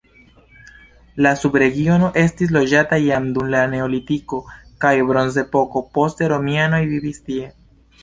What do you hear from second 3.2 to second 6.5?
dum la neolitiko kaj bronzepoko, poste